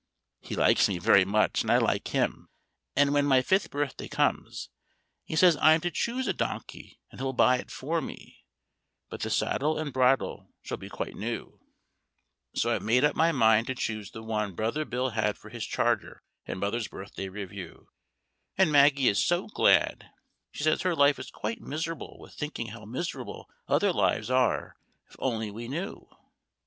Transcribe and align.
He 0.39 0.55
likes 0.55 0.87
me 0.87 0.97
very 0.97 1.25
much, 1.25 1.61
and 1.61 1.69
I 1.69 1.77
like 1.77 2.07
him, 2.07 2.49
and 2.95 3.13
when 3.13 3.27
my 3.27 3.43
fifth 3.43 3.69
birthday 3.69 4.07
comes, 4.07 4.69
he 5.23 5.35
says 5.35 5.57
I'm 5.57 5.79
to 5.81 5.91
choose 5.91 6.25
a 6.27 6.33
donkey, 6.33 6.99
and 7.11 7.19
he'll 7.19 7.33
buy 7.33 7.57
it 7.59 7.69
for 7.69 8.01
me, 8.01 8.43
but 9.11 9.21
the 9.21 9.29
saddle 9.29 9.77
and 9.77 9.93
bridle 9.93 10.55
shall 10.63 10.77
be 10.77 10.89
quite 10.89 11.13
new; 11.15 11.59
So 12.55 12.73
I've 12.73 12.81
made 12.81 13.03
up 13.03 13.15
my 13.15 13.31
mind 13.31 13.67
to 13.67 13.75
choose 13.75 14.09
the 14.09 14.23
one 14.23 14.55
Brother 14.55 14.85
Bill 14.85 15.11
had 15.11 15.37
for 15.37 15.49
his 15.49 15.67
charger 15.67 16.23
at 16.47 16.57
Mother's 16.57 16.87
Birthday 16.87 17.29
Review; 17.29 17.89
And 18.57 18.71
Maggie 18.71 19.07
is 19.07 19.23
so 19.23 19.49
glad, 19.49 20.09
she 20.51 20.63
says 20.63 20.81
her 20.81 20.95
life 20.95 21.19
is 21.19 21.29
quite 21.29 21.61
miserable 21.61 22.17
with 22.19 22.33
thinking 22.33 22.69
how 22.69 22.85
miserable 22.85 23.51
other 23.67 23.93
lives 23.93 24.31
are, 24.31 24.77
if 25.07 25.15
only 25.19 25.51
we 25.51 25.67
knew. 25.67 26.09